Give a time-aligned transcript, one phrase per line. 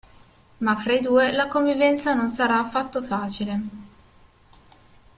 [0.61, 3.61] Ma fra i due la convivenza non sarà affatto facile...